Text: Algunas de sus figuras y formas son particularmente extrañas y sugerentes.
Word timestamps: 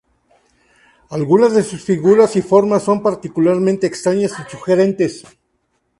Algunas 1.11 1.53
de 1.53 1.61
sus 1.61 1.83
figuras 1.83 2.35
y 2.35 2.41
formas 2.41 2.81
son 2.81 3.03
particularmente 3.03 3.85
extrañas 3.85 4.31
y 4.31 4.49
sugerentes. 4.49 5.23